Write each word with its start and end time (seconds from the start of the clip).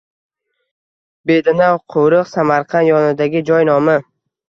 Bedanaqo‘riq– 1.33 2.29
Samarqand 2.35 2.91
yonidagi 2.93 3.47
joy 3.55 3.73
nomi. 3.75 4.01